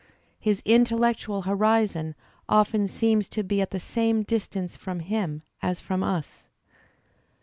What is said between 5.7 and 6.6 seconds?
from us.